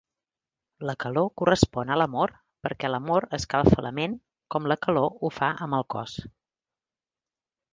La 0.89 0.93
calor 1.03 1.27
correspon 1.41 1.91
a 1.95 1.97
l'amor 2.01 2.33
perquè 2.67 2.91
l'amor 2.91 3.27
escalfa 3.39 3.85
la 3.87 3.93
ment 4.01 4.17
com 4.55 4.71
la 4.73 4.79
calor 4.87 5.23
ho 5.23 5.31
fa 5.37 5.51
amb 5.67 5.79
el 5.81 5.87
cos. 5.97 6.17